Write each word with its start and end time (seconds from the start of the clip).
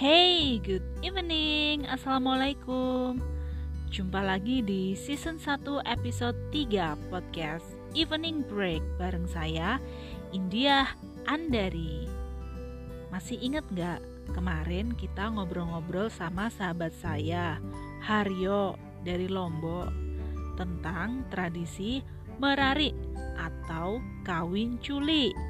Hey, 0.00 0.56
good 0.64 0.80
evening. 1.04 1.84
Assalamualaikum. 1.84 3.20
Jumpa 3.92 4.24
lagi 4.24 4.64
di 4.64 4.96
season 4.96 5.36
1 5.36 5.60
episode 5.84 6.40
3 6.48 6.96
podcast 7.12 7.76
Evening 7.92 8.40
Break 8.48 8.80
bareng 8.96 9.28
saya 9.28 9.76
India 10.32 10.88
Andari. 11.28 12.08
Masih 13.12 13.44
ingat 13.44 13.68
nggak 13.68 14.00
kemarin 14.32 14.96
kita 14.96 15.28
ngobrol-ngobrol 15.36 16.08
sama 16.08 16.48
sahabat 16.48 16.96
saya 16.96 17.60
Haryo 18.00 18.80
dari 19.04 19.28
Lombok 19.28 19.92
tentang 20.56 21.28
tradisi 21.28 22.00
merari 22.40 22.96
atau 23.36 24.00
kawin 24.24 24.80
culi 24.80 25.49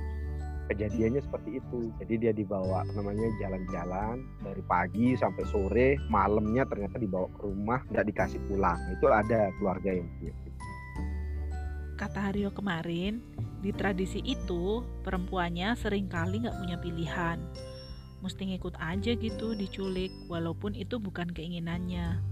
kejadiannya 0.71 1.21
seperti 1.27 1.59
itu. 1.59 1.91
Jadi 1.99 2.15
dia 2.23 2.33
dibawa 2.33 2.87
namanya 2.95 3.27
jalan-jalan 3.43 4.23
dari 4.41 4.63
pagi 4.65 5.19
sampai 5.19 5.45
sore 5.51 5.89
malamnya 6.07 6.63
ternyata 6.71 6.97
dibawa 7.03 7.27
ke 7.35 7.43
rumah 7.43 7.83
nggak 7.91 8.07
dikasih 8.15 8.41
pulang. 8.47 8.79
Itu 8.95 9.11
ada 9.11 9.51
keluarga 9.59 9.91
yang 9.91 10.07
begitu 10.19 10.51
kata 12.01 12.33
Haryo 12.33 12.49
kemarin 12.57 13.21
di 13.61 13.77
tradisi 13.77 14.25
itu 14.25 14.81
perempuannya 15.05 15.77
sering 15.77 16.09
kali 16.09 16.41
nggak 16.41 16.57
punya 16.57 16.81
pilihan. 16.81 17.37
Mesti 18.25 18.57
ngikut 18.57 18.81
aja 18.81 19.13
gitu 19.13 19.53
diculik 19.53 20.09
walaupun 20.33 20.73
itu 20.73 20.97
bukan 20.97 21.29
keinginannya. 21.29 22.25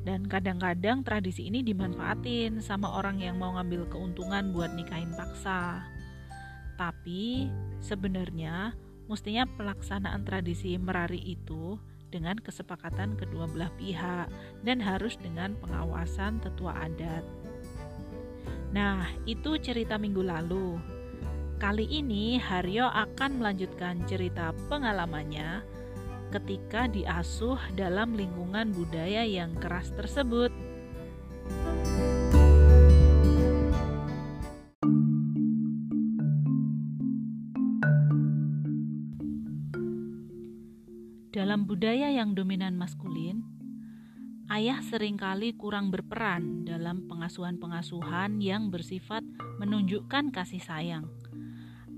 Dan 0.00 0.24
kadang-kadang 0.24 1.04
tradisi 1.04 1.44
ini 1.44 1.60
dimanfaatin 1.60 2.64
sama 2.64 2.88
orang 2.96 3.20
yang 3.20 3.36
mau 3.36 3.52
ngambil 3.60 3.84
keuntungan 3.92 4.56
buat 4.56 4.72
nikahin 4.72 5.12
paksa 5.12 5.84
tapi 6.76 7.48
sebenarnya 7.80 8.76
mestinya 9.08 9.48
pelaksanaan 9.56 10.22
tradisi 10.24 10.76
merari 10.76 11.20
itu 11.24 11.80
dengan 12.08 12.38
kesepakatan 12.38 13.18
kedua 13.18 13.50
belah 13.50 13.72
pihak 13.76 14.30
dan 14.62 14.78
harus 14.78 15.18
dengan 15.18 15.58
pengawasan 15.58 16.38
tetua 16.40 16.72
adat. 16.86 17.24
Nah, 18.70 19.08
itu 19.24 19.56
cerita 19.58 19.96
minggu 19.96 20.22
lalu. 20.22 20.78
Kali 21.56 21.88
ini 21.88 22.36
Haryo 22.36 22.84
akan 22.92 23.40
melanjutkan 23.40 24.04
cerita 24.04 24.52
pengalamannya 24.68 25.64
ketika 26.28 26.84
diasuh 26.90 27.56
dalam 27.72 28.12
lingkungan 28.12 28.76
budaya 28.76 29.24
yang 29.24 29.56
keras 29.56 29.88
tersebut. 29.96 30.52
Budaya 41.76 42.08
yang 42.08 42.32
dominan 42.32 42.72
maskulin, 42.80 43.44
ayah 44.48 44.80
sering 44.80 45.20
kali 45.20 45.52
kurang 45.52 45.92
berperan 45.92 46.64
dalam 46.64 47.04
pengasuhan-pengasuhan 47.04 48.40
yang 48.40 48.72
bersifat 48.72 49.20
menunjukkan 49.60 50.32
kasih 50.32 50.64
sayang. 50.64 51.04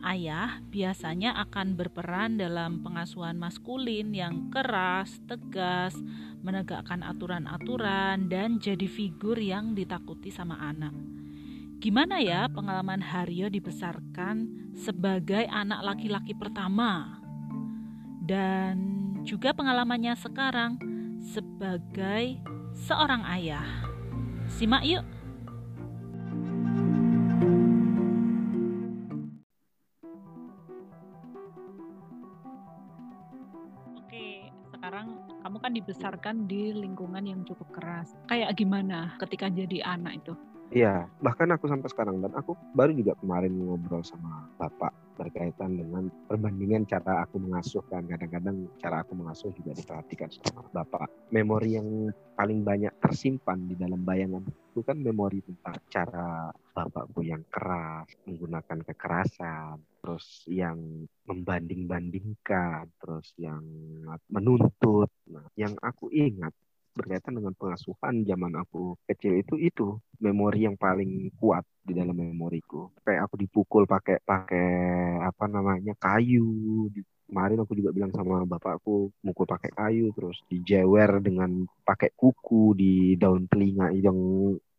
Ayah 0.03 0.59
biasanya 0.75 1.39
akan 1.47 1.79
berperan 1.79 2.43
dalam 2.43 2.83
pengasuhan 2.83 3.39
maskulin 3.39 4.11
yang 4.11 4.51
keras, 4.51 5.23
tegas, 5.31 5.95
menegakkan 6.43 7.07
aturan-aturan, 7.07 8.27
dan 8.27 8.59
jadi 8.59 8.91
figur 8.91 9.39
yang 9.39 9.79
ditakuti 9.79 10.35
sama 10.35 10.59
anak. 10.59 10.91
Gimana 11.79 12.19
ya 12.19 12.51
pengalaman 12.51 12.99
Haryo 12.99 13.47
dibesarkan 13.47 14.75
sebagai 14.75 15.47
anak 15.47 15.87
laki-laki 15.87 16.35
pertama? 16.35 17.23
Dan 18.27 18.98
juga 19.29 19.53
pengalamannya 19.53 20.17
sekarang 20.17 20.81
sebagai 21.21 22.41
seorang 22.73 23.21
ayah. 23.29 23.69
Simak 24.49 24.89
yuk. 24.89 25.05
Oke, 34.01 34.49
sekarang 34.73 35.21
kamu 35.45 35.57
kan 35.61 35.73
dibesarkan 35.77 36.37
di 36.49 36.73
lingkungan 36.73 37.21
yang 37.29 37.45
cukup 37.45 37.69
keras. 37.77 38.17
Kayak 38.33 38.57
gimana 38.57 39.13
ketika 39.21 39.53
jadi 39.53 39.85
anak 39.85 40.25
itu? 40.25 40.33
Iya, 40.73 41.05
bahkan 41.21 41.53
aku 41.53 41.69
sampai 41.69 41.93
sekarang 41.93 42.25
dan 42.25 42.33
aku 42.33 42.57
baru 42.73 42.97
juga 42.97 43.13
kemarin 43.21 43.53
ngobrol 43.61 44.01
sama 44.01 44.49
bapak 44.57 45.08
berkaitan 45.19 45.75
dengan 45.75 46.07
perbandingan 46.31 46.87
cara 46.87 47.27
aku 47.27 47.43
mengasuh 47.43 47.83
kan 47.91 48.07
kadang-kadang 48.07 48.71
cara 48.79 49.03
aku 49.03 49.19
mengasuh 49.19 49.51
juga 49.59 49.75
diperhatikan 49.75 50.31
sama 50.31 50.63
bapak. 50.71 51.11
Memori 51.35 51.75
yang 51.75 52.15
paling 52.39 52.63
banyak 52.63 52.95
tersimpan 53.03 53.67
di 53.67 53.75
dalam 53.75 54.07
bayangan 54.07 54.47
itu 54.47 54.81
kan 54.87 54.95
memori 55.03 55.43
tentang 55.43 55.75
cara 55.91 56.55
bapakku 56.71 57.27
yang 57.27 57.43
keras, 57.51 58.07
menggunakan 58.23 58.79
kekerasan, 58.87 59.83
terus 59.99 60.47
yang 60.47 60.79
membanding-bandingkan, 61.27 62.87
terus 63.03 63.35
yang 63.35 63.67
menuntut. 64.31 65.11
Nah, 65.27 65.51
yang 65.59 65.75
aku 65.83 66.15
ingat 66.15 66.55
berkaitan 66.99 67.39
dengan 67.39 67.55
pengasuhan 67.55 68.27
zaman 68.27 68.53
aku 68.59 68.99
kecil 69.07 69.39
itu 69.39 69.55
itu 69.63 69.87
memori 70.19 70.67
yang 70.67 70.75
paling 70.75 71.31
kuat 71.39 71.63
di 71.87 71.95
dalam 71.95 72.19
memoriku. 72.19 72.91
Kayak 73.07 73.31
aku 73.31 73.35
dipukul 73.41 73.87
pakai 73.87 74.19
pakai 74.27 74.69
apa 75.23 75.45
namanya 75.47 75.95
kayu. 75.97 76.91
Kemarin 77.29 77.61
aku 77.63 77.77
juga 77.77 77.93
bilang 77.93 78.11
sama 78.11 78.43
bapakku 78.49 79.13
mukul 79.23 79.47
pakai 79.47 79.71
kayu 79.73 80.11
terus 80.17 80.41
dijewer 80.49 81.21
dengan 81.21 81.69
pakai 81.85 82.13
kuku 82.17 82.73
di 82.73 82.93
daun 83.21 83.45
telinga 83.47 83.93
yang 83.95 84.17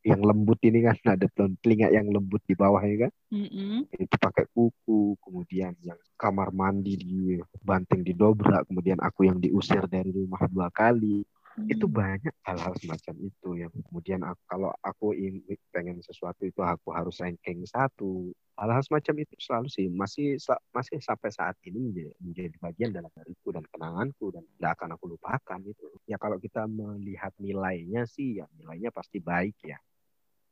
yang 0.03 0.22
lembut 0.25 0.59
ini 0.66 0.86
kan. 0.86 0.97
Ada 1.16 1.30
daun 1.34 1.56
telinga 1.63 1.90
yang 1.90 2.09
lembut 2.09 2.44
di 2.46 2.53
bawah 2.53 2.81
ya 2.84 3.07
kan. 3.07 3.12
Mm-hmm. 3.30 3.94
itu 3.94 4.16
pakai 4.18 4.50
kuku 4.50 5.13
kemudian 5.22 5.78
yang 5.86 6.01
kamar 6.18 6.50
mandi 6.50 6.97
di 6.97 7.38
banting 7.62 8.01
didobrak 8.01 8.66
kemudian 8.66 8.97
aku 8.97 9.30
yang 9.30 9.38
diusir 9.38 9.86
dari 9.86 10.09
rumah 10.09 10.50
dua 10.50 10.74
kali 10.74 11.22
itu 11.68 11.86
hmm. 11.90 11.96
banyak 11.96 12.36
hal-hal 12.46 12.74
semacam 12.80 13.16
itu 13.25 13.50
yang 13.59 13.72
kemudian 13.90 14.22
aku, 14.24 14.42
kalau 14.47 14.72
aku 14.80 15.08
ingin 15.18 15.59
pengen 15.74 15.97
sesuatu 16.00 16.47
itu 16.47 16.62
aku 16.64 16.94
harus 16.96 17.20
ranking 17.20 17.66
satu. 17.68 18.31
Hal-hal 18.56 18.84
semacam 18.84 19.24
itu 19.24 19.34
selalu 19.40 19.68
sih 19.72 19.88
masih 19.88 20.36
masih 20.75 21.00
sampai 21.00 21.31
saat 21.31 21.56
ini 21.64 21.80
menjadi, 21.80 22.12
menjadi 22.19 22.56
bagian 22.59 22.92
dalam 22.92 23.12
diriku 23.16 23.50
dan 23.56 23.64
kenanganku 23.72 24.25
dan 24.36 24.44
tidak 24.56 24.72
akan 24.80 24.90
aku 25.00 25.06
lupakan 25.16 25.59
itu 25.64 25.86
ya 26.03 26.19
kalau 26.19 26.38
kita 26.38 26.68
melihat 26.68 27.31
nilainya 27.40 28.03
sih 28.03 28.44
ya 28.44 28.46
nilainya 28.59 28.92
pasti 28.92 29.19
baik 29.19 29.56
ya. 29.64 29.80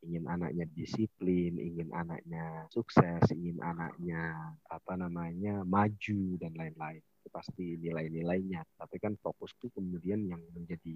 Ingin 0.06 0.30
anaknya 0.30 0.70
disiplin, 0.72 1.58
ingin 1.58 1.90
anaknya 1.90 2.70
sukses, 2.70 3.28
ingin 3.34 3.58
anaknya 3.60 4.54
apa 4.70 4.94
namanya 4.94 5.66
maju 5.66 6.38
dan 6.38 6.54
lain-lain 6.54 7.02
itu 7.28 7.30
pasti 7.36 7.76
nilai-nilainya. 7.76 8.64
Tapi 8.80 8.96
kan 9.04 9.20
fokusku 9.20 9.76
kemudian 9.76 10.24
yang 10.24 10.40
menjadi 10.56 10.96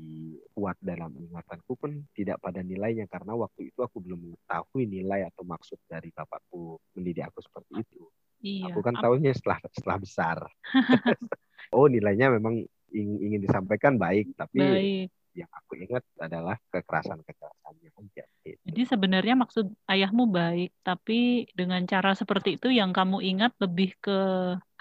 kuat 0.55 0.79
dalam 0.79 1.11
ingatanku 1.19 1.75
pun 1.75 2.07
tidak 2.15 2.39
pada 2.39 2.63
nilainya 2.63 3.03
karena 3.11 3.35
waktu 3.35 3.75
itu 3.75 3.83
aku 3.83 3.99
belum 3.99 4.31
mengetahui 4.31 4.87
nilai 4.87 5.27
atau 5.27 5.43
maksud 5.43 5.75
dari 5.83 6.07
bapakku 6.15 6.79
mendidik 6.95 7.27
aku 7.27 7.43
seperti 7.43 7.83
itu. 7.83 8.01
Iya. 8.41 8.71
Aku 8.71 8.79
kan 8.79 8.95
tahunya 8.95 9.35
setelah 9.35 9.59
setelah 9.75 9.97
besar. 9.99 10.37
oh 11.75 11.91
nilainya 11.91 12.31
memang 12.31 12.63
ingin 12.95 13.43
disampaikan 13.43 13.99
baik, 13.99 14.31
tapi 14.39 14.59
baik 14.63 15.11
yang 15.31 15.49
aku 15.51 15.79
ingat 15.79 16.03
adalah 16.19 16.59
kekerasan-kekerasannya 16.71 17.89
aja. 17.95 18.23
Gitu. 18.43 18.59
Jadi 18.67 18.81
sebenarnya 18.83 19.35
maksud 19.39 19.71
ayahmu 19.87 20.27
baik, 20.27 20.75
tapi 20.83 21.47
dengan 21.55 21.83
cara 21.87 22.11
seperti 22.17 22.59
itu 22.59 22.67
yang 22.73 22.91
kamu 22.91 23.23
ingat 23.23 23.55
lebih 23.61 23.95
ke 24.01 24.19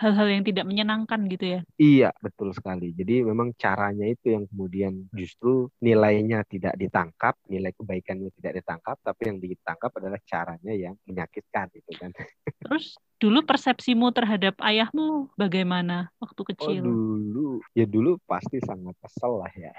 hal-hal 0.01 0.29
yang 0.33 0.43
tidak 0.43 0.65
menyenangkan 0.65 1.21
gitu 1.29 1.45
ya? 1.45 1.61
Iya, 1.77 2.11
betul 2.25 2.57
sekali. 2.57 2.97
Jadi 2.97 3.21
memang 3.21 3.53
caranya 3.61 4.09
itu 4.09 4.33
yang 4.33 4.49
kemudian 4.49 5.07
justru 5.13 5.69
nilainya 5.85 6.41
tidak 6.49 6.75
ditangkap, 6.81 7.37
nilai 7.53 7.71
kebaikannya 7.77 8.33
tidak 8.41 8.65
ditangkap, 8.65 8.97
tapi 9.05 9.23
yang 9.29 9.39
ditangkap 9.39 9.93
adalah 10.01 10.21
caranya 10.25 10.73
yang 10.73 10.97
menyakitkan 11.05 11.69
gitu 11.77 11.93
kan. 12.01 12.11
Terus 12.65 12.97
dulu 13.21 13.45
persepsimu 13.45 14.09
terhadap 14.17 14.57
ayahmu 14.65 15.29
bagaimana 15.37 16.09
waktu 16.17 16.43
kecil? 16.57 16.81
Oh, 16.81 16.89
dulu 16.89 17.49
ya 17.77 17.85
dulu 17.85 18.17
pasti 18.25 18.57
sangat 18.65 18.97
kesel 19.05 19.45
lah 19.45 19.53
ya 19.53 19.73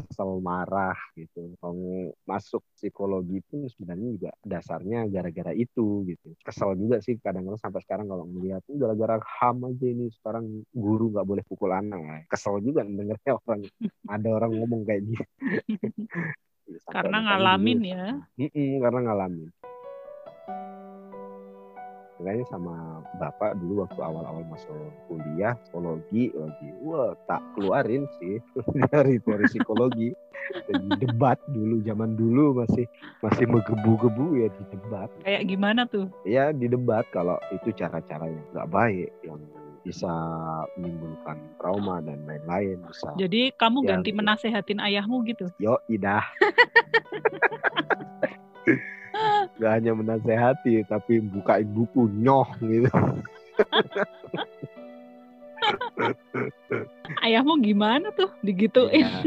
kesel 0.00 0.40
marah 0.40 0.96
gitu. 1.18 1.52
Kamu 1.60 2.12
masuk 2.24 2.62
psikologi 2.76 3.44
pun 3.44 3.68
sebenarnya 3.68 4.08
juga 4.16 4.30
dasarnya 4.42 5.08
gara-gara 5.10 5.52
itu 5.52 6.06
gitu. 6.08 6.32
Kesel 6.40 6.76
juga 6.78 7.00
sih 7.04 7.18
kadang-kadang 7.20 7.60
sampai 7.60 7.80
sekarang 7.84 8.06
kalau 8.08 8.24
melihat 8.24 8.64
gara-gara 8.68 9.20
ham 9.40 9.68
aja 9.68 9.86
ini 9.86 10.08
sekarang 10.12 10.64
guru 10.72 11.12
nggak 11.12 11.26
boleh 11.26 11.44
pukul 11.44 11.72
anak. 11.72 12.26
Kesel 12.28 12.60
juga 12.64 12.84
dengernya 12.84 13.32
orang 13.44 13.60
ada 14.08 14.28
orang 14.32 14.52
ngomong 14.56 14.82
kayak 14.84 15.02
gitu 15.08 15.24
karena 16.94 17.18
ngalamin 17.20 17.80
ya. 17.84 18.04
mm 18.38 18.48
-mm, 18.48 18.70
karena 18.80 19.00
ngalamin 19.04 19.48
makanya 22.22 22.46
sama 22.46 22.74
bapak 23.18 23.58
dulu 23.58 23.82
waktu 23.82 23.98
awal-awal 23.98 24.46
masuk 24.46 24.70
kuliah 25.10 25.58
psikologi 25.58 26.30
lagi 26.30 26.70
wah 26.86 27.18
tak 27.26 27.42
keluarin 27.58 28.06
sih 28.22 28.38
dari 28.94 29.18
teori 29.18 29.50
psikologi. 29.50 30.14
Dan 30.70 30.98
debat 30.98 31.38
dulu 31.50 31.82
zaman 31.82 32.14
dulu 32.14 32.62
masih 32.62 32.86
masih 33.22 33.46
menggebu-gebu 33.46 34.38
ya 34.38 34.48
di 34.50 34.64
debat. 34.74 35.06
Kayak 35.22 35.42
gimana 35.46 35.86
tuh? 35.86 36.06
Ya 36.22 36.50
di 36.50 36.66
debat 36.66 37.06
kalau 37.10 37.38
itu 37.50 37.70
cara-cara 37.74 38.26
yang 38.26 38.42
nggak 38.50 38.68
baik 38.70 39.10
yang 39.22 39.38
bisa 39.82 40.10
menimbulkan 40.78 41.42
trauma 41.58 41.98
dan 41.98 42.22
lain-lain 42.22 42.78
bisa 42.86 43.10
jadi 43.18 43.50
kamu 43.58 43.82
Ya, 43.82 43.88
ganti 43.94 44.10
gitu. 44.14 44.18
menasehatin 44.22 44.78
ayahmu 44.78 45.26
gitu? 45.26 45.50
Yo 45.58 45.78
idah 45.90 46.22
Gak 49.62 49.78
hanya 49.78 49.94
menasehati 49.94 50.82
tapi 50.90 51.22
bukain 51.22 51.70
buku 51.70 52.10
nyoh 52.18 52.50
gitu. 52.58 52.90
Ayahmu 57.22 57.62
gimana 57.62 58.10
tuh? 58.18 58.26
Digituin. 58.42 59.06
Ya, 59.06 59.22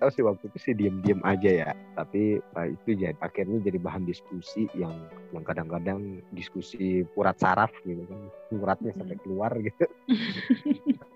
tahu 0.00 0.10
sih 0.14 0.24
waktu 0.24 0.48
itu 0.48 0.58
sih 0.62 0.72
diem-diem 0.72 1.20
aja 1.20 1.68
ya. 1.68 1.70
Tapi 1.92 2.40
uh, 2.40 2.66
itu 2.72 2.96
jadi 2.96 3.12
akhirnya 3.20 3.60
jadi 3.60 3.76
bahan 3.76 4.08
diskusi 4.08 4.64
yang 4.72 4.96
yang 5.36 5.44
kadang-kadang 5.44 6.24
diskusi 6.32 7.04
urat 7.18 7.36
saraf 7.36 7.68
gitu 7.84 8.00
kan. 8.08 8.20
Uratnya 8.56 8.96
sampai 8.96 9.20
keluar 9.20 9.52
gitu 9.60 9.84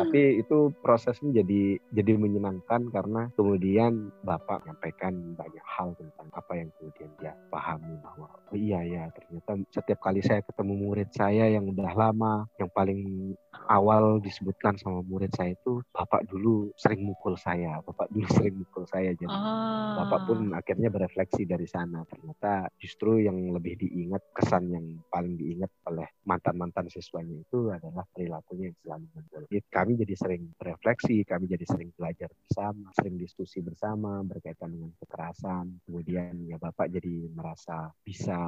tapi 0.00 0.42
itu 0.42 0.74
prosesnya 0.82 1.42
jadi 1.42 1.78
jadi 1.94 2.12
menyenangkan 2.18 2.90
karena 2.90 3.30
kemudian 3.38 4.10
bapak 4.26 4.64
menyampaikan 4.64 5.14
banyak 5.38 5.66
hal 5.66 5.94
tentang 5.94 6.28
apa 6.34 6.52
yang 6.58 6.68
kemudian 6.78 7.10
dia 7.20 7.32
pahami 7.48 7.94
bahwa 8.02 8.28
oh 8.30 8.56
iya 8.56 8.80
ya 8.82 9.02
ternyata 9.14 9.58
setiap 9.70 10.00
kali 10.02 10.20
saya 10.20 10.42
ketemu 10.42 10.74
murid 10.74 11.08
saya 11.14 11.50
yang 11.50 11.68
udah 11.70 11.92
lama 11.94 12.46
yang 12.58 12.70
paling 12.72 13.32
awal 13.70 14.20
disebutkan 14.20 14.76
sama 14.76 15.00
murid 15.04 15.32
saya 15.34 15.54
itu 15.56 15.80
bapak 15.94 16.26
dulu 16.28 16.70
sering 16.76 17.06
mukul 17.06 17.34
saya 17.38 17.80
bapak 17.84 18.08
dulu 18.10 18.26
sering 18.36 18.56
mukul 18.60 18.84
saya. 18.88 19.12
Jadi 19.14 19.30
Ah. 19.30 20.04
bapak 20.04 20.20
pun 20.28 20.38
akhirnya 20.54 20.88
berefleksi 20.92 21.44
dari 21.48 21.66
sana. 21.68 22.02
Ternyata 22.08 22.68
justru 22.78 23.20
yang 23.22 23.36
lebih 23.52 23.78
diingat 23.80 24.20
kesan 24.34 24.70
yang 24.70 24.86
paling 25.08 25.34
diingat 25.38 25.70
oleh 25.88 26.08
mantan 26.24 26.56
mantan 26.56 26.86
siswanya 26.88 27.34
itu 27.34 27.70
adalah 27.70 28.04
perilakunya 28.12 28.70
yang 28.72 28.78
selalu 28.84 29.06
mukul. 29.14 29.42
Kami 29.70 29.92
jadi 29.98 30.14
sering 30.14 30.42
berefleksi 30.56 31.24
kami 31.26 31.44
jadi 31.50 31.66
sering 31.66 31.90
belajar 31.94 32.30
bersama 32.30 32.90
sering 32.94 33.16
diskusi 33.18 33.60
bersama 33.60 34.22
berkaitan 34.24 34.72
dengan 34.72 34.90
kekerasan. 35.02 35.80
Kemudian 35.84 36.46
ya 36.48 36.56
bapak 36.60 36.90
jadi 36.90 37.28
merasa 37.32 37.90
bisa 38.02 38.38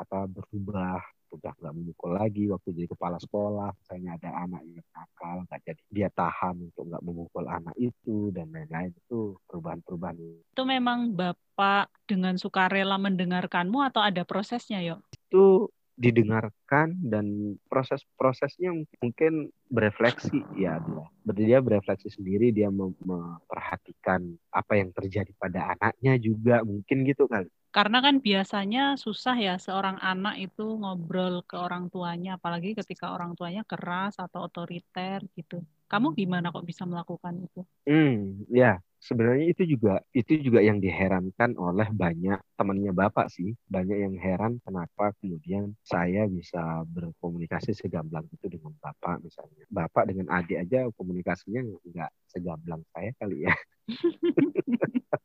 apa 0.00 0.20
berubah 0.24 1.19
udah 1.30 1.52
nggak 1.56 1.74
memukul 1.74 2.10
lagi 2.14 2.50
waktu 2.50 2.68
jadi 2.74 2.88
kepala 2.90 3.16
sekolah 3.22 3.70
misalnya 3.78 4.18
ada 4.18 4.30
anak 4.44 4.62
yang 4.66 4.86
nakal 4.90 5.36
nggak 5.46 5.60
jadi 5.62 5.82
dia 5.90 6.08
tahan 6.10 6.54
untuk 6.58 6.90
nggak 6.90 7.04
memukul 7.06 7.44
anak 7.46 7.74
itu 7.78 8.34
dan 8.34 8.50
lain-lain 8.50 8.90
itu 8.90 9.38
perubahan-perubahan. 9.46 10.14
Itu 10.54 10.62
memang 10.66 11.14
bapak 11.14 11.88
dengan 12.04 12.34
sukarela 12.34 12.98
mendengarkanmu 12.98 13.78
atau 13.86 14.02
ada 14.02 14.26
prosesnya 14.26 14.82
yo 14.82 14.98
itu 15.30 15.70
didengarkan 16.00 16.96
dan 16.96 17.56
proses-prosesnya 17.68 18.72
mungkin 19.04 19.52
berefleksi. 19.68 20.40
Ya 20.56 20.80
dia 20.80 21.04
dia 21.36 21.58
berefleksi 21.60 22.08
sendiri 22.08 22.56
dia 22.56 22.72
mem- 22.72 22.96
memperhatikan 23.04 24.24
apa 24.48 24.80
yang 24.80 24.90
terjadi 24.96 25.28
pada 25.36 25.76
anaknya 25.76 26.16
juga 26.16 26.64
mungkin 26.64 27.04
gitu 27.04 27.28
kali. 27.28 27.52
Karena 27.70 28.02
kan 28.02 28.18
biasanya 28.18 28.96
susah 28.96 29.36
ya 29.38 29.54
seorang 29.60 30.00
anak 30.00 30.40
itu 30.40 30.64
ngobrol 30.80 31.44
ke 31.44 31.54
orang 31.54 31.86
tuanya 31.92 32.40
apalagi 32.40 32.74
ketika 32.74 33.12
orang 33.14 33.36
tuanya 33.36 33.62
keras 33.68 34.16
atau 34.16 34.48
otoriter 34.48 35.22
gitu. 35.36 35.60
Kamu 35.86 36.16
gimana 36.16 36.48
kok 36.50 36.64
bisa 36.64 36.88
melakukan 36.88 37.44
itu? 37.44 37.60
Hmm, 37.84 38.48
ya 38.48 38.80
sebenarnya 39.00 39.46
itu 39.50 39.62
juga 39.64 40.04
itu 40.12 40.38
juga 40.44 40.60
yang 40.60 40.78
diherankan 40.78 41.56
oleh 41.56 41.88
banyak 41.90 42.38
temannya 42.54 42.92
bapak 42.92 43.32
sih. 43.32 43.56
Banyak 43.66 43.98
yang 43.98 44.14
heran 44.20 44.60
kenapa 44.60 45.16
kemudian 45.18 45.72
saya 45.80 46.28
bisa 46.28 46.84
berkomunikasi 46.86 47.72
segamblang 47.72 48.28
itu 48.28 48.46
dengan 48.46 48.76
bapak 48.78 49.24
misalnya. 49.24 49.64
Bapak 49.72 50.12
dengan 50.12 50.28
adik 50.30 50.68
aja 50.68 50.86
komunikasinya 50.92 51.64
nggak 51.64 52.10
segamblang 52.30 52.82
saya 52.94 53.10
kali 53.18 53.44
ya 53.44 53.54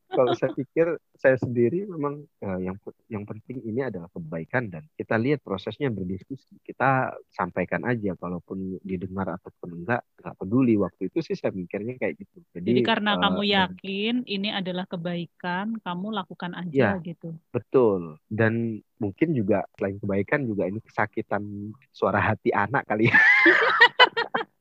kalau 0.10 0.34
saya 0.34 0.50
pikir 0.56 0.98
saya 1.14 1.38
sendiri 1.38 1.86
memang 1.86 2.26
eh, 2.42 2.60
yang 2.66 2.78
yang 3.06 3.24
penting 3.24 3.62
ini 3.62 3.86
adalah 3.86 4.10
kebaikan 4.10 4.74
dan 4.74 4.82
kita 4.96 5.20
lihat 5.20 5.44
prosesnya 5.46 5.94
berdiskusi 5.94 6.58
kita 6.66 7.14
sampaikan 7.30 7.86
aja 7.86 8.18
kalaupun 8.18 8.82
didengar 8.82 9.38
ataupun 9.38 9.84
enggak 9.84 10.02
nggak 10.18 10.36
peduli 10.40 10.80
waktu 10.80 11.14
itu 11.14 11.22
sih 11.22 11.38
saya 11.38 11.54
mikirnya 11.54 12.00
kayak 12.00 12.18
gitu 12.18 12.42
jadi 12.58 12.82
karena 12.82 13.12
eh, 13.14 13.22
kamu 13.22 13.42
dan- 13.44 13.52
yakin 13.54 14.16
ini 14.26 14.50
adalah 14.50 14.86
kebaikan 14.90 15.78
kamu 15.80 16.08
lakukan 16.16 16.52
Ya. 16.74 16.98
aja 16.98 17.04
gitu 17.04 17.36
Betul. 17.52 18.18
Dan 18.26 18.80
mungkin 18.96 19.36
juga 19.36 19.68
selain 19.76 20.00
kebaikan 20.00 20.44
juga 20.44 20.66
ini 20.66 20.80
kesakitan 20.80 21.44
suara 21.92 22.18
hati 22.20 22.50
anak 22.50 22.88
kali 22.88 23.12
ya. 23.12 23.16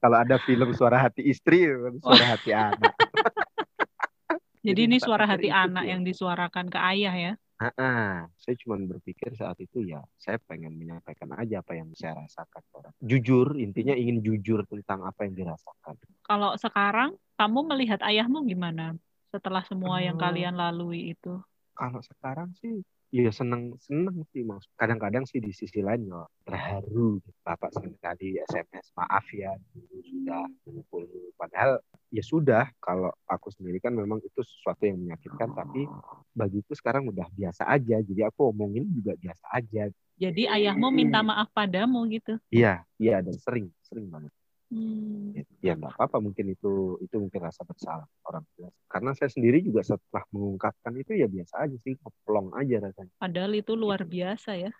Kalau 0.00 0.16
ada 0.16 0.40
film 0.40 0.72
suara 0.72 0.96
hati 0.96 1.28
istri, 1.28 1.68
suara 2.00 2.24
hati 2.36 2.50
anak. 2.56 2.92
jadi 4.64 4.72
Jadi 4.72 4.80
ini 4.88 4.96
suara 4.96 5.24
hati 5.28 5.52
anak 5.52 5.84
yang 5.84 6.00
disuarakan 6.00 6.72
ke 6.72 6.78
ayah 6.80 7.14
ya 7.16 7.32
Ah, 7.60 8.24
saya 8.40 8.56
cuma 8.56 8.80
berpikir 8.80 9.36
saat 9.36 9.60
itu 9.60 9.84
ya, 9.84 10.00
saya 10.16 10.40
pengen 10.48 10.80
menyampaikan 10.80 11.28
aja 11.36 11.60
apa 11.60 11.76
yang 11.76 11.92
saya 11.92 12.16
rasakan. 12.16 12.64
orang. 12.72 12.96
Jujur, 13.04 13.52
intinya 13.60 13.92
ingin 13.92 14.24
jujur 14.24 14.64
tentang 14.64 15.04
apa 15.04 15.28
yang 15.28 15.36
dirasakan. 15.36 16.00
kalau 16.24 16.56
sekarang 16.56 17.12
kamu 17.36 17.60
melihat 17.68 18.00
ayahmu 18.00 18.48
gimana 18.48 18.96
setelah 19.28 19.60
semua 19.68 20.00
yang 20.00 20.16
Eh, 20.16 20.22
kalian 20.24 20.56
lalui 20.56 21.12
itu 21.12 21.36
Kalau 21.80 22.00
sekarang 22.04 22.52
sih, 22.60 22.84
ya 23.08 23.32
seneng 23.32 23.72
seneng 23.80 24.20
sih 24.36 24.44
mas. 24.44 24.68
Kadang-kadang 24.76 25.24
sih 25.24 25.40
di 25.40 25.48
sisi 25.48 25.80
lain 25.80 26.12
ya 26.12 26.28
terharu. 26.44 27.24
Bapak 27.40 27.72
sering 27.72 27.96
kali 28.04 28.36
SMS 28.52 28.92
maaf 28.92 29.24
ya 29.32 29.56
dulu 29.72 29.96
sudah 30.04 30.44
memukul. 30.68 31.08
Padahal 31.40 31.80
ya 32.12 32.20
sudah. 32.20 32.68
Kalau 32.84 33.08
aku 33.24 33.48
sendiri 33.48 33.80
kan 33.80 33.96
memang 33.96 34.20
itu 34.20 34.44
sesuatu 34.44 34.84
yang 34.84 35.00
menyakitkan. 35.00 35.56
Tapi 35.56 35.88
bagiku 36.36 36.76
sekarang 36.76 37.08
udah 37.08 37.24
biasa 37.32 37.64
aja. 37.64 37.96
Jadi 38.04 38.20
aku 38.28 38.52
omongin 38.52 38.84
juga 38.92 39.16
biasa 39.16 39.48
aja. 39.56 39.88
jadi 40.20 40.52
ayahmu 40.52 40.92
minta 40.92 41.24
maaf 41.24 41.48
padamu 41.48 42.04
gitu 42.12 42.36
Iya, 42.52 42.84
iya 43.00 43.24
dan 43.24 43.40
sering, 43.40 43.72
sering 43.80 44.04
banget. 44.12 44.28
Hmm. 44.70 45.34
Ya 45.58 45.74
nggak 45.74 45.98
apa-apa 45.98 46.22
mungkin 46.22 46.54
itu 46.54 46.94
itu 47.02 47.16
mungkin 47.18 47.42
rasa 47.42 47.66
bersalah 47.66 48.06
orang 48.22 48.46
tua. 48.54 48.70
Karena 48.86 49.10
saya 49.18 49.26
sendiri 49.26 49.58
juga 49.66 49.82
setelah 49.82 50.22
mengungkapkan 50.30 50.94
itu 50.94 51.18
ya 51.18 51.26
biasa 51.26 51.66
aja 51.66 51.76
sih, 51.82 51.98
ngeplong 51.98 52.54
aja 52.54 52.76
rasanya. 52.78 53.12
Padahal 53.18 53.52
itu 53.58 53.72
luar 53.74 54.06
biasa 54.06 54.54
ya. 54.54 54.70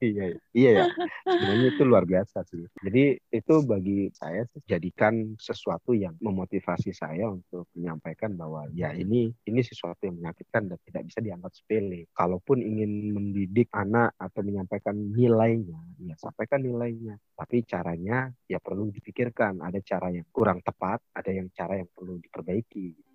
Iya, 0.00 0.32
iya 0.56 0.70
ya. 0.80 0.84
Sebenarnya 1.28 1.68
itu 1.76 1.82
luar 1.84 2.08
biasa 2.08 2.40
sih. 2.48 2.64
Jadi 2.80 3.20
itu 3.20 3.54
bagi 3.68 4.08
saya 4.16 4.48
jadikan 4.64 5.36
sesuatu 5.36 5.92
yang 5.92 6.16
memotivasi 6.24 6.96
saya 6.96 7.28
untuk 7.28 7.68
menyampaikan 7.76 8.32
bahwa 8.32 8.64
ya 8.72 8.96
ini 8.96 9.28
ini 9.44 9.60
sesuatu 9.60 10.08
yang 10.08 10.16
menyakitkan 10.16 10.72
dan 10.72 10.78
tidak 10.88 11.02
bisa 11.04 11.20
dianggap 11.20 11.52
sepele. 11.52 12.08
Kalaupun 12.16 12.64
ingin 12.64 13.12
mendidik 13.12 13.68
anak 13.76 14.16
atau 14.16 14.40
menyampaikan 14.40 14.96
nilainya, 14.96 15.78
ya 16.00 16.16
sampaikan 16.16 16.64
nilainya. 16.64 17.20
Tapi 17.36 17.60
caranya 17.68 18.32
ya 18.48 18.56
perlu 18.56 18.79
dipikirkan. 18.88 19.60
Ada 19.60 19.84
cara 19.84 20.08
yang 20.08 20.24
kurang 20.32 20.64
tepat, 20.64 21.04
ada 21.12 21.28
yang 21.28 21.52
cara 21.52 21.76
yang 21.76 21.92
perlu 21.92 22.16
diperbaiki. 22.16 23.10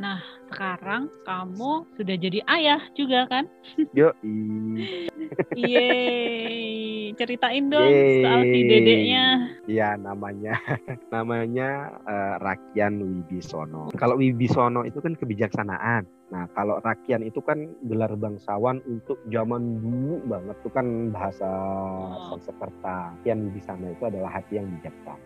Nah, 0.00 0.16
sekarang 0.48 1.12
kamu 1.28 1.84
sudah 2.00 2.16
jadi 2.16 2.40
ayah 2.48 2.80
juga 2.96 3.28
kan? 3.28 3.44
Yo, 3.92 4.16
Yeay. 5.60 6.89
Ceritain 7.12 7.68
dong 7.68 7.86
Yeay. 7.86 8.22
soal 8.22 8.40
si 8.44 8.60
dedeknya. 8.64 9.24
Iya 9.66 9.88
namanya 9.96 10.54
namanya 11.14 11.68
eh, 12.02 12.34
Rakyan 12.38 12.98
Wibisono. 12.98 13.90
Kalau 13.94 14.16
Wibisono 14.16 14.82
itu 14.82 14.98
kan 14.98 15.14
kebijaksanaan. 15.14 16.04
Nah 16.30 16.46
kalau 16.54 16.78
Rakyan 16.78 17.22
itu 17.22 17.42
kan 17.42 17.58
gelar 17.84 18.14
bangsawan 18.14 18.78
untuk 18.86 19.18
zaman 19.28 19.82
dulu 19.82 20.22
banget 20.26 20.56
itu 20.58 20.70
kan 20.70 20.86
bahasa 21.10 21.48
Oh. 21.50 22.38
Sanskerta. 22.38 23.14
Rakyan 23.20 23.50
sana 23.60 23.90
itu 23.90 24.04
adalah 24.06 24.30
hati 24.30 24.58
yang 24.58 24.66
bijaksana. 24.78 25.18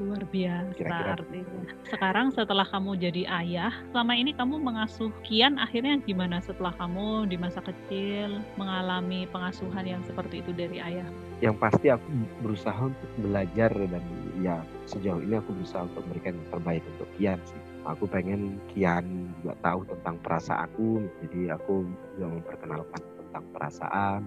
Luar 0.00 0.24
biasa 0.28 0.72
Kira-kira 0.72 1.12
artinya. 1.20 1.62
Sekarang 1.88 2.26
setelah 2.32 2.64
kamu 2.64 2.96
jadi 2.96 3.22
ayah, 3.28 3.72
selama 3.92 4.12
ini 4.16 4.32
kamu 4.32 4.56
mengasuh 4.60 5.12
Kian 5.26 5.60
akhirnya 5.60 6.00
gimana 6.00 6.40
setelah 6.40 6.72
kamu 6.80 7.28
di 7.28 7.36
masa 7.36 7.60
kecil 7.60 8.40
mengalami 8.56 9.28
pengasuhan 9.28 9.84
yang 9.84 10.02
seperti 10.08 10.40
itu 10.40 10.52
dari 10.56 10.80
ayah? 10.80 11.06
Yang 11.44 11.56
pasti 11.60 11.86
aku 11.92 12.08
berusaha 12.40 12.80
untuk 12.88 13.10
belajar 13.20 13.70
dan 13.74 14.04
ya 14.40 14.64
sejauh 14.88 15.20
ini 15.20 15.36
aku 15.36 15.52
bisa 15.60 15.84
untuk 15.84 16.02
memberikan 16.08 16.40
yang 16.40 16.48
terbaik 16.50 16.82
untuk 16.96 17.08
Kian 17.18 17.40
sih 17.44 17.60
aku 17.86 18.06
pengen 18.06 18.62
Kian 18.70 19.34
juga 19.42 19.54
tahu 19.62 19.80
tentang 19.86 20.16
perasaanku 20.22 21.02
jadi 21.26 21.58
aku 21.58 21.86
juga 22.14 22.26
memperkenalkan 22.38 23.00
tentang 23.02 23.44
perasaan 23.50 24.20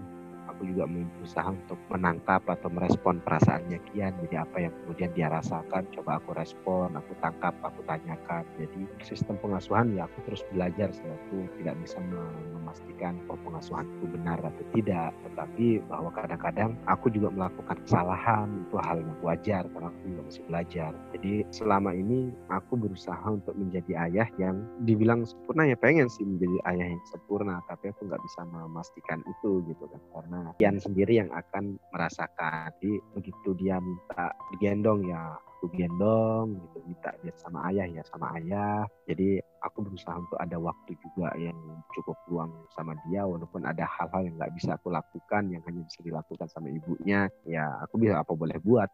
aku 0.55 0.71
juga 0.71 0.87
berusaha 0.87 1.51
untuk 1.51 1.75
menangkap 1.91 2.41
atau 2.47 2.71
merespon 2.71 3.19
perasaannya 3.19 3.83
Kian. 3.91 4.15
Jadi 4.23 4.35
apa 4.39 4.57
yang 4.63 4.73
kemudian 4.83 5.11
dia 5.11 5.27
rasakan 5.27 5.83
coba 5.91 6.23
aku 6.23 6.31
respon 6.31 6.95
aku 6.95 7.11
tangkap 7.19 7.51
aku 7.59 7.83
tanyakan. 7.83 8.47
Jadi 8.55 8.87
sistem 9.03 9.35
pengasuhan 9.43 9.91
ya 9.91 10.07
aku 10.07 10.23
terus 10.31 10.41
belajar 10.55 10.89
sih. 10.95 11.03
Aku 11.03 11.43
tidak 11.59 11.75
bisa 11.83 11.99
memastikan 11.99 13.19
oh 13.27 13.39
pengasuhanku 13.43 14.07
benar 14.15 14.39
atau 14.39 14.63
tidak. 14.71 15.11
Tetapi 15.27 15.83
bahwa 15.91 16.09
kadang-kadang 16.15 16.71
aku 16.87 17.11
juga 17.11 17.29
melakukan 17.35 17.77
kesalahan 17.83 18.47
itu 18.65 18.75
hal 18.79 19.03
yang 19.03 19.19
wajar 19.19 19.63
karena 19.75 19.91
aku 19.91 20.01
juga 20.07 20.21
masih 20.31 20.43
belajar. 20.47 20.91
Jadi 21.11 21.33
selama 21.51 21.91
ini 21.91 22.31
aku 22.47 22.79
berusaha 22.79 23.27
untuk 23.27 23.53
menjadi 23.59 24.07
ayah 24.07 24.27
yang 24.39 24.63
dibilang 24.87 25.27
sempurna 25.27 25.67
ya 25.67 25.75
pengen 25.75 26.07
sih 26.07 26.23
menjadi 26.23 26.57
ayah 26.71 26.87
yang 26.95 27.03
sempurna. 27.11 27.59
Tapi 27.67 27.91
aku 27.91 28.07
nggak 28.07 28.23
bisa 28.23 28.41
memastikan 28.47 29.19
itu 29.27 29.65
gitu 29.67 29.83
kan. 29.89 30.01
Karena 30.15 30.44
Kian 30.55 30.77
sendiri 30.77 31.17
yang 31.23 31.31
akan 31.33 31.81
merasakan. 31.89 32.69
Jadi 32.77 33.01
begitu 33.17 33.49
dia 33.57 33.81
minta 33.81 34.31
digendong 34.53 35.09
ya 35.09 35.35
aku 35.65 35.71
gendong 35.73 36.61
gitu. 36.61 36.77
Minta 36.85 37.09
dia 37.25 37.33
sama 37.41 37.65
ayah 37.73 37.87
ya 37.89 38.03
sama 38.05 38.37
ayah. 38.37 38.85
Jadi 39.09 39.41
aku 39.65 39.81
berusaha 39.81 40.13
untuk 40.19 40.37
ada 40.37 40.57
waktu 40.61 40.93
juga 41.01 41.33
yang 41.41 41.57
cukup 41.97 42.17
luang 42.29 42.53
sama 42.77 42.93
dia 43.09 43.25
walaupun 43.25 43.65
ada 43.65 43.89
hal-hal 43.89 44.29
yang 44.29 44.35
nggak 44.37 44.53
bisa 44.53 44.77
aku 44.77 44.93
lakukan 44.93 45.49
yang 45.49 45.63
hanya 45.65 45.81
bisa 45.81 45.99
dilakukan 46.05 46.45
sama 46.45 46.69
ibunya 46.69 47.25
ya 47.49 47.65
aku 47.81 47.97
bisa 47.97 48.21
apa 48.21 48.33
boleh 48.37 48.61
buat? 48.61 48.89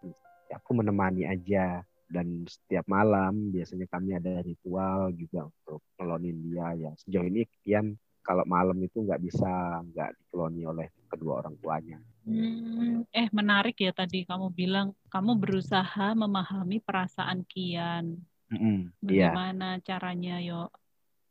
Ya, 0.47 0.59
aku 0.59 0.71
menemani 0.79 1.27
aja. 1.27 1.83
Dan 2.11 2.43
setiap 2.43 2.83
malam 2.91 3.55
biasanya 3.55 3.87
kami 3.87 4.11
ada 4.19 4.43
ritual 4.43 5.15
juga 5.15 5.47
untuk 5.47 5.79
melonin 5.95 6.43
dia. 6.43 6.75
Yang 6.75 7.07
sejauh 7.07 7.23
ini 7.23 7.47
Kian 7.63 7.95
kalau 8.21 8.45
malam 8.45 8.77
itu 8.81 9.01
nggak 9.01 9.21
bisa 9.21 9.81
nggak 9.91 10.13
dikeloni 10.17 10.61
oleh 10.65 10.87
kedua 11.09 11.41
orang 11.43 11.57
tuanya. 11.59 11.97
Hmm, 12.21 13.03
eh 13.09 13.27
menarik 13.33 13.75
ya 13.81 13.91
tadi 13.91 14.23
kamu 14.29 14.53
bilang 14.53 14.93
kamu 15.09 15.41
berusaha 15.41 16.13
memahami 16.13 16.77
perasaan 16.79 17.41
Kian. 17.49 18.21
Mm-hmm, 18.51 18.77
Bagaimana 19.01 19.67
iya. 19.79 19.83
caranya 19.83 20.35
yo? 20.37 20.69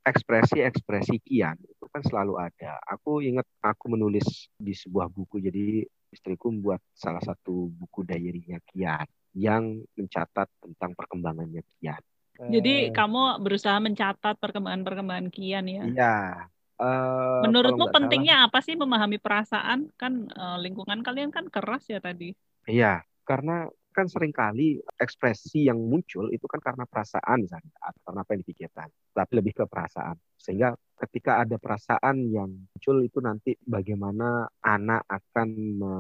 Ekspresi-ekspresi 0.03 1.23
Kian 1.23 1.57
itu 1.63 1.85
kan 1.87 2.03
selalu 2.03 2.43
ada. 2.43 2.81
Aku 2.91 3.23
ingat 3.23 3.47
aku 3.63 3.93
menulis 3.93 4.51
di 4.59 4.75
sebuah 4.75 5.07
buku 5.07 5.39
jadi 5.39 5.87
istriku 6.11 6.51
membuat 6.51 6.83
salah 6.91 7.23
satu 7.23 7.71
buku 7.71 8.03
diary-nya 8.03 8.59
Kian 8.67 9.07
yang 9.39 9.79
mencatat 9.95 10.51
tentang 10.59 10.91
perkembangannya 10.99 11.63
Kian. 11.79 12.03
Jadi 12.41 12.89
uh, 12.89 12.93
kamu 12.97 13.45
berusaha 13.45 13.77
mencatat 13.79 14.35
perkembangan-perkembangan 14.41 15.29
Kian 15.29 15.67
ya? 15.69 15.85
Iya, 15.87 16.17
Uh, 16.81 17.45
Menurutmu 17.45 17.93
pentingnya 17.93 18.41
salah, 18.41 18.49
apa 18.49 18.59
sih 18.65 18.73
memahami 18.73 19.21
perasaan? 19.21 19.93
Kan 20.01 20.33
uh, 20.33 20.57
lingkungan 20.57 21.05
kalian 21.05 21.29
kan 21.29 21.45
keras 21.53 21.85
ya 21.93 22.01
tadi. 22.01 22.33
Iya, 22.65 23.05
karena 23.29 23.69
kan 23.93 24.09
sering 24.09 24.33
kali 24.33 24.81
ekspresi 24.97 25.69
yang 25.69 25.77
muncul 25.77 26.33
itu 26.33 26.47
kan 26.49 26.63
karena 26.63 26.89
perasaan 26.89 27.45
misalnya 27.45 27.75
atau 27.85 28.01
karena 28.07 28.21
apa 28.25 28.31
yang 28.33 28.43
dipikirkan, 28.49 28.89
tapi 29.13 29.33
lebih 29.37 29.53
ke 29.61 29.65
perasaan. 29.69 30.17
Sehingga 30.41 30.73
ketika 31.05 31.45
ada 31.45 31.61
perasaan 31.61 32.17
yang 32.33 32.49
muncul 32.49 32.97
itu 33.05 33.19
nanti 33.21 33.53
bagaimana 33.61 34.49
anak 34.65 35.05
akan 35.05 35.49
me 35.77 35.93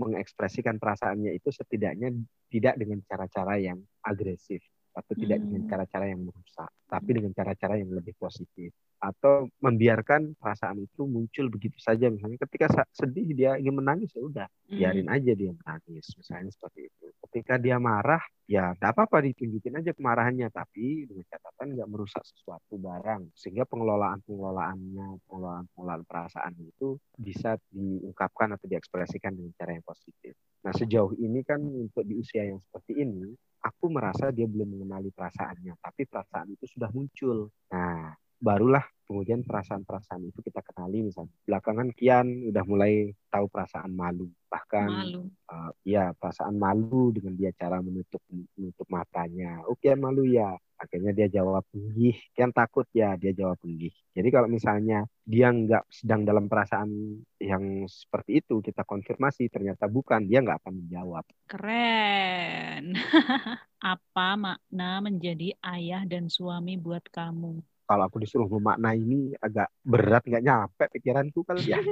mengekspresikan 0.00 0.80
perasaannya 0.80 1.36
itu 1.36 1.52
setidaknya 1.52 2.08
tidak 2.48 2.80
dengan 2.80 3.04
cara-cara 3.04 3.60
yang 3.60 3.84
agresif 4.00 4.64
atau 4.90 5.12
tidak 5.14 5.38
hmm. 5.38 5.46
dengan 5.46 5.62
cara-cara 5.70 6.04
yang 6.10 6.20
merusak, 6.26 6.70
tapi 6.90 7.10
dengan 7.14 7.32
cara-cara 7.32 7.74
yang 7.78 7.90
lebih 7.94 8.14
positif. 8.18 8.74
Atau 9.00 9.48
membiarkan 9.64 10.36
perasaan 10.36 10.84
itu 10.84 11.08
muncul 11.08 11.48
begitu 11.48 11.80
saja. 11.80 12.12
Misalnya 12.12 12.36
ketika 12.44 12.84
sedih 12.92 13.32
dia 13.32 13.56
ingin 13.56 13.80
menangis 13.80 14.12
ya 14.12 14.20
udah 14.20 14.48
mm. 14.68 14.76
biarin 14.76 15.08
aja 15.08 15.32
dia 15.32 15.56
menangis. 15.56 16.04
Misalnya 16.20 16.52
seperti 16.52 16.92
itu. 16.92 17.08
Ketika 17.24 17.56
dia 17.56 17.80
marah 17.80 18.20
ya 18.44 18.76
tidak 18.76 18.92
apa-apa 18.92 19.24
ditunjukin 19.24 19.80
aja 19.80 19.96
kemarahannya. 19.96 20.52
Tapi 20.52 21.08
dengan 21.08 21.24
catatan 21.32 21.80
nggak 21.80 21.88
merusak 21.88 22.20
sesuatu 22.28 22.76
barang. 22.76 23.32
Sehingga 23.32 23.64
pengelolaan 23.64 24.20
pengelolaannya 24.28 25.24
pengelolaan 25.24 25.64
pengelolaan 25.72 26.04
perasaan 26.04 26.52
itu 26.60 27.00
bisa 27.16 27.56
diungkapkan 27.72 28.52
atau 28.52 28.68
diekspresikan 28.68 29.32
dengan 29.32 29.56
cara 29.56 29.80
yang 29.80 29.86
positif. 29.88 30.36
Nah 30.60 30.76
sejauh 30.76 31.16
ini 31.16 31.40
kan 31.40 31.64
untuk 31.64 32.04
di 32.04 32.20
usia 32.20 32.44
yang 32.44 32.60
seperti 32.60 33.00
ini 33.00 33.32
aku 33.60 33.92
merasa 33.92 34.32
dia 34.32 34.48
belum 34.48 34.76
mengenali 34.76 35.12
perasaannya 35.12 35.76
tapi 35.80 36.08
perasaan 36.08 36.48
itu 36.56 36.64
sudah 36.66 36.90
muncul. 36.92 37.52
Nah 37.72 38.16
barulah 38.40 38.84
kemudian 39.10 39.42
perasaan-perasaan 39.42 40.30
itu 40.30 40.38
kita 40.38 40.62
kenali 40.62 41.02
misalnya 41.02 41.34
belakangan 41.42 41.90
Kian 41.98 42.46
udah 42.46 42.62
mulai 42.62 43.10
tahu 43.26 43.50
perasaan 43.50 43.90
malu. 43.90 44.30
Bahkan 44.46 44.86
malu. 44.86 45.26
Uh, 45.50 45.74
ya 45.82 46.14
perasaan 46.14 46.54
malu 46.54 47.10
dengan 47.10 47.34
dia 47.34 47.50
cara 47.50 47.82
menutup 47.82 48.22
menutup 48.30 48.86
matanya. 48.86 49.66
Oh 49.66 49.74
Kian 49.74 49.98
malu 49.98 50.22
ya. 50.22 50.54
Akhirnya 50.78 51.10
dia 51.10 51.26
jawab 51.26 51.66
penggih 51.74 52.14
Kian 52.30 52.54
takut 52.54 52.86
ya 52.94 53.18
dia 53.18 53.34
jawab 53.34 53.58
penggih 53.60 53.92
jadi 54.10 54.28
kalau 54.34 54.50
misalnya 54.50 55.06
dia 55.22 55.54
nggak 55.54 55.86
sedang 55.86 56.26
dalam 56.26 56.50
perasaan 56.50 57.22
yang 57.38 57.86
seperti 57.86 58.42
itu 58.42 58.58
kita 58.58 58.82
konfirmasi 58.82 59.46
ternyata 59.46 59.86
bukan 59.86 60.26
dia 60.26 60.42
nggak 60.42 60.66
akan 60.66 60.74
menjawab. 60.82 61.24
Keren. 61.46 62.98
Apa 63.94 64.34
makna 64.34 65.00
menjadi 65.00 65.54
ayah 65.62 66.02
dan 66.04 66.26
suami 66.26 66.74
buat 66.74 67.06
kamu 67.08 67.62
kalau 67.90 68.06
aku 68.06 68.22
disuruh 68.22 68.46
memaknai 68.46 69.02
ini 69.02 69.34
agak 69.42 69.66
berat 69.82 70.22
nggak 70.22 70.46
nyampe 70.46 70.84
pikiranku 70.94 71.42
kalau 71.42 71.58
ya. 71.58 71.82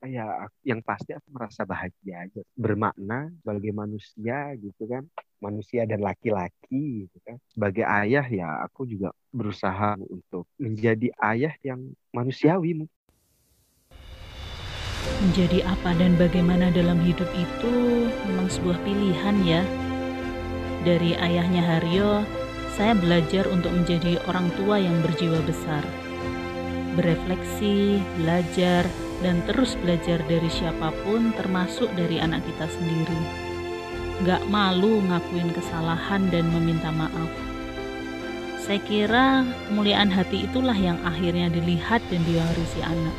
Ya 0.00 0.48
yang 0.64 0.80
pasti 0.80 1.12
aku 1.12 1.28
merasa 1.28 1.62
bahagia 1.68 2.24
aja. 2.24 2.40
Bermakna 2.56 3.28
sebagai 3.44 3.68
manusia 3.70 4.56
gitu 4.56 4.88
kan. 4.88 5.04
Manusia 5.44 5.84
dan 5.84 6.00
laki-laki 6.00 7.04
gitu 7.04 7.18
kan. 7.20 7.36
Sebagai 7.52 7.84
ayah 7.84 8.24
ya 8.24 8.64
aku 8.64 8.88
juga 8.88 9.12
berusaha 9.28 10.00
untuk 10.00 10.48
menjadi 10.56 11.12
ayah 11.20 11.52
yang 11.60 11.92
manusiawi 12.16 12.88
menjadi 15.20 15.68
apa 15.68 15.92
dan 16.00 16.16
bagaimana 16.16 16.72
dalam 16.72 16.96
hidup 17.04 17.28
itu 17.36 17.74
memang 18.24 18.48
sebuah 18.48 18.80
pilihan 18.80 19.36
ya. 19.44 19.62
Dari 20.80 21.12
ayahnya 21.20 21.60
Haryo 21.60 22.24
saya 22.78 22.94
belajar 22.94 23.50
untuk 23.50 23.74
menjadi 23.74 24.20
orang 24.30 24.50
tua 24.54 24.78
yang 24.78 24.94
berjiwa 25.02 25.38
besar, 25.46 25.82
berefleksi, 26.94 27.98
belajar, 28.20 28.86
dan 29.20 29.44
terus 29.44 29.76
belajar 29.84 30.20
dari 30.24 30.48
siapa 30.48 30.92
pun, 31.04 31.34
termasuk 31.36 31.88
dari 31.98 32.22
anak 32.22 32.40
kita 32.46 32.66
sendiri. 32.72 33.20
Gak 34.24 34.44
malu 34.52 35.00
ngakuin 35.08 35.52
kesalahan 35.56 36.28
dan 36.28 36.48
meminta 36.52 36.92
maaf. 36.92 37.30
Saya 38.60 38.80
kira 38.84 39.42
kemuliaan 39.68 40.12
hati 40.12 40.44
itulah 40.44 40.76
yang 40.76 41.00
akhirnya 41.02 41.48
dilihat 41.48 42.04
dan 42.12 42.20
diwarisi 42.28 42.80
anak. 42.84 43.16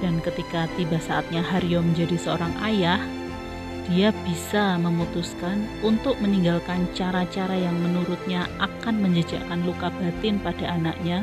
Dan 0.00 0.20
ketika 0.24 0.68
tiba 0.74 0.98
saatnya 1.00 1.44
Haryo 1.44 1.84
menjadi 1.84 2.16
seorang 2.16 2.52
ayah, 2.64 3.00
dia 3.84 4.16
bisa 4.24 4.80
memutuskan 4.80 5.60
untuk 5.84 6.16
meninggalkan 6.24 6.88
cara-cara 6.96 7.52
yang 7.52 7.76
menurutnya 7.76 8.48
akan 8.56 9.04
menjejakkan 9.04 9.60
luka 9.68 9.92
batin 10.00 10.40
pada 10.40 10.72
anaknya 10.72 11.20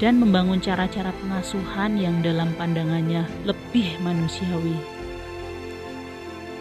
dan 0.00 0.16
membangun 0.16 0.58
cara-cara 0.64 1.12
pengasuhan 1.20 2.00
yang 2.00 2.24
dalam 2.24 2.50
pandangannya 2.56 3.28
lebih 3.44 4.00
manusiawi. 4.00 4.74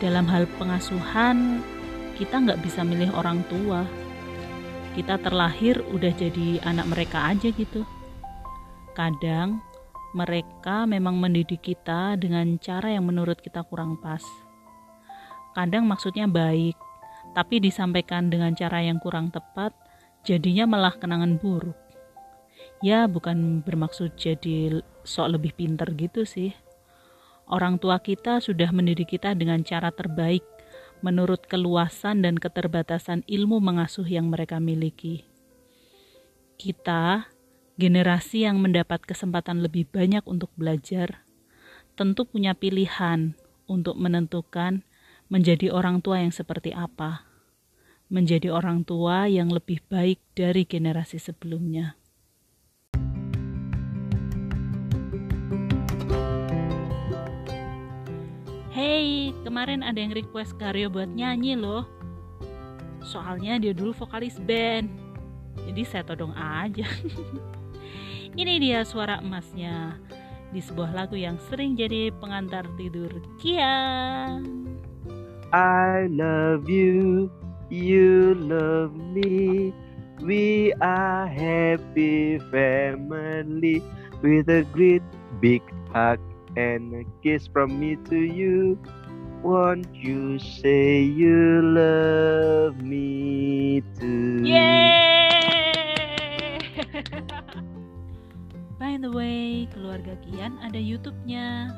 Dalam 0.04 0.28
hal 0.28 0.44
pengasuhan, 0.60 1.64
kita 2.20 2.44
nggak 2.44 2.60
bisa 2.60 2.84
milih 2.84 3.16
orang 3.16 3.40
tua. 3.48 3.88
Kita 4.94 5.18
terlahir 5.24 5.80
udah 5.90 6.12
jadi 6.14 6.60
anak 6.68 6.92
mereka 6.92 7.32
aja 7.32 7.50
gitu. 7.50 7.88
Kadang 8.94 9.64
mereka 10.14 10.86
memang 10.86 11.18
mendidik 11.18 11.66
kita 11.66 12.20
dengan 12.20 12.62
cara 12.62 12.94
yang 12.94 13.10
menurut 13.10 13.42
kita 13.42 13.66
kurang 13.66 13.98
pas 13.98 14.22
kadang 15.54 15.86
maksudnya 15.88 16.28
baik, 16.28 16.76
tapi 17.34 17.64
disampaikan 17.64 18.30
dengan 18.30 18.54
cara 18.54 18.84
yang 18.84 19.02
kurang 19.02 19.34
tepat, 19.34 19.74
jadinya 20.28 20.70
malah 20.70 20.94
kenangan 20.98 21.40
buruk. 21.42 21.78
Ya, 22.84 23.08
bukan 23.08 23.64
bermaksud 23.64 24.20
jadi 24.20 24.84
sok 25.08 25.40
lebih 25.40 25.56
pinter 25.56 25.88
gitu 25.96 26.28
sih. 26.28 26.52
Orang 27.48 27.80
tua 27.80 28.00
kita 28.00 28.40
sudah 28.40 28.72
mendidik 28.76 29.16
kita 29.16 29.36
dengan 29.36 29.64
cara 29.64 29.92
terbaik 29.92 30.44
menurut 31.04 31.44
keluasan 31.52 32.24
dan 32.24 32.40
keterbatasan 32.40 33.28
ilmu 33.28 33.60
mengasuh 33.60 34.08
yang 34.08 34.32
mereka 34.32 34.64
miliki. 34.64 35.28
Kita, 36.56 37.28
generasi 37.76 38.48
yang 38.48 38.64
mendapat 38.64 39.04
kesempatan 39.04 39.60
lebih 39.60 39.92
banyak 39.92 40.24
untuk 40.24 40.48
belajar, 40.56 41.28
tentu 42.00 42.24
punya 42.24 42.56
pilihan 42.56 43.36
untuk 43.68 44.00
menentukan 44.00 44.88
menjadi 45.32 45.72
orang 45.72 46.04
tua 46.04 46.20
yang 46.24 46.34
seperti 46.34 46.76
apa. 46.76 47.28
Menjadi 48.12 48.52
orang 48.52 48.84
tua 48.84 49.26
yang 49.32 49.50
lebih 49.50 49.80
baik 49.88 50.20
dari 50.36 50.68
generasi 50.68 51.18
sebelumnya. 51.18 51.96
Hey, 58.74 59.32
kemarin 59.46 59.86
ada 59.86 60.02
yang 60.02 60.12
request 60.18 60.58
Karyo 60.58 60.90
buat 60.90 61.08
nyanyi 61.08 61.56
loh. 61.56 61.86
Soalnya 63.06 63.62
dia 63.62 63.72
dulu 63.72 63.94
vokalis 63.94 64.42
band. 64.42 64.90
Jadi 65.70 65.82
saya 65.86 66.04
todong 66.04 66.34
aja. 66.34 66.88
Ini 68.42 68.58
dia 68.58 68.82
suara 68.82 69.22
emasnya 69.22 70.02
di 70.50 70.62
sebuah 70.62 70.94
lagu 70.94 71.14
yang 71.14 71.38
sering 71.50 71.78
jadi 71.78 72.10
pengantar 72.18 72.66
tidur 72.78 73.10
Kian. 73.38 74.73
I 75.54 76.10
love 76.10 76.68
you, 76.68 77.30
you 77.70 78.34
love 78.34 78.98
me. 78.98 79.72
We 80.18 80.74
are 80.82 81.28
happy 81.28 82.40
family 82.50 83.84
with 84.24 84.50
a 84.50 84.64
great 84.74 85.04
big 85.40 85.62
hug 85.94 86.18
and 86.58 86.96
a 86.96 87.06
kiss 87.22 87.46
from 87.46 87.80
me 87.80 87.98
to 88.10 88.18
you. 88.18 88.80
Won't 89.46 89.94
you 89.94 90.40
say 90.40 91.06
you 91.06 91.62
love 91.62 92.82
me 92.82 93.84
too? 94.02 94.42
Yeay! 94.42 95.06
By 98.82 98.98
the 98.98 99.14
way, 99.14 99.70
keluarga 99.70 100.18
Kian 100.26 100.58
ada 100.66 100.82
YouTube-nya. 100.82 101.70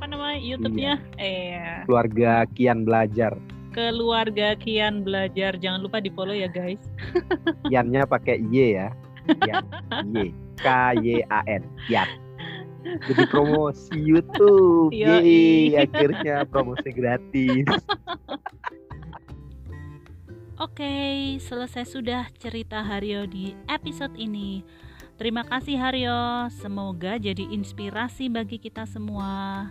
Apa 0.00 0.08
nama 0.08 0.32
YouTube-nya? 0.32 0.96
Eh, 1.20 1.84
Keluarga 1.84 2.48
Kian 2.56 2.88
belajar. 2.88 3.36
keluarga 3.76 4.56
Kian 4.56 5.04
belajar. 5.04 5.60
Jangan 5.60 5.84
lupa 5.84 6.00
di 6.00 6.08
follow 6.16 6.32
ya 6.32 6.48
guys. 6.48 6.80
Kiannya 7.68 8.08
pakai 8.08 8.40
Y 8.48 8.80
ya. 8.80 8.96
Kian. 9.44 9.60
Y. 10.08 10.32
K 10.56 10.96
Y 11.04 11.20
A 11.28 11.44
N. 11.44 11.68
Kian. 11.84 12.08
Jadi 12.80 13.28
promosi 13.28 13.92
YouTube. 13.92 14.88
Yeay, 14.88 15.76
akhirnya 15.76 16.48
promosi 16.48 16.96
gratis. 16.96 17.68
Oke, 20.64 21.36
selesai 21.44 21.84
sudah 21.84 22.24
cerita 22.40 22.80
Haryo 22.80 23.28
di 23.28 23.52
episode 23.68 24.16
ini. 24.16 24.64
Terima 25.20 25.44
kasih 25.44 25.76
Haryo, 25.76 26.48
semoga 26.48 27.20
jadi 27.20 27.44
inspirasi 27.52 28.32
bagi 28.32 28.56
kita 28.56 28.88
semua. 28.88 29.68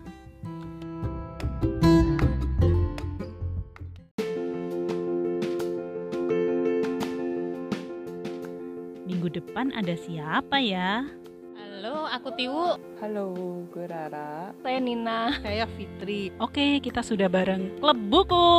Minggu 9.09 9.25
depan 9.33 9.73
ada 9.73 9.97
siapa 9.97 10.61
ya? 10.61 11.09
Halo, 11.57 12.05
aku 12.13 12.29
Tiwu. 12.37 12.77
Halo, 13.01 13.33
gue 13.73 13.89
Rara. 13.89 14.53
Saya 14.61 14.77
Nina. 14.77 15.33
Saya 15.41 15.65
Fitri. 15.73 16.29
Oke, 16.37 16.77
kita 16.77 17.01
sudah 17.01 17.25
bareng 17.25 17.81
klub 17.81 17.97
buku. 17.97 18.49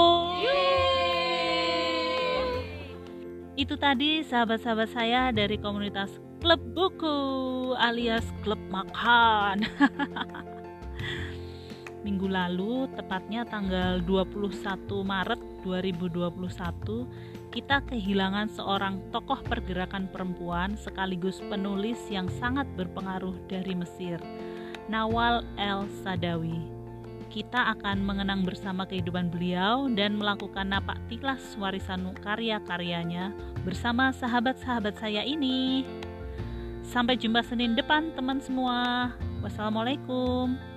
Itu 3.55 3.79
tadi 3.79 4.27
sahabat-sahabat 4.27 4.91
saya 4.91 5.31
dari 5.31 5.55
komunitas 5.55 6.19
klub 6.41 6.61
buku 6.73 7.17
alias 7.77 8.25
klub 8.41 8.59
makan. 8.73 9.61
Minggu 12.05 12.33
lalu, 12.33 12.89
tepatnya 12.97 13.45
tanggal 13.45 14.01
21 14.09 14.49
Maret 15.05 15.41
2021, 15.61 17.53
kita 17.53 17.85
kehilangan 17.85 18.49
seorang 18.57 19.05
tokoh 19.13 19.37
pergerakan 19.45 20.09
perempuan 20.09 20.81
sekaligus 20.81 21.45
penulis 21.45 22.01
yang 22.09 22.25
sangat 22.41 22.65
berpengaruh 22.73 23.37
dari 23.45 23.77
Mesir, 23.77 24.17
Nawal 24.89 25.45
El 25.61 25.85
Sadawi 26.01 26.81
kita 27.31 27.79
akan 27.79 28.03
mengenang 28.03 28.43
bersama 28.43 28.83
kehidupan 28.91 29.31
beliau 29.31 29.87
dan 29.95 30.19
melakukan 30.19 30.67
napak 30.67 30.99
tilas 31.07 31.39
warisan 31.63 32.11
karya-karyanya 32.19 33.31
bersama 33.63 34.11
sahabat-sahabat 34.11 34.99
saya 34.99 35.23
ini. 35.23 35.87
Sampai 36.91 37.15
jumpa 37.15 37.39
Senin 37.47 37.79
depan 37.79 38.11
teman 38.19 38.43
semua. 38.43 39.15
Wassalamualaikum. 39.47 40.70